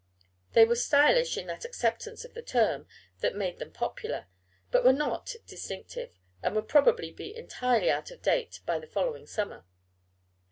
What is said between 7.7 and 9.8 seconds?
out of date by the following summer.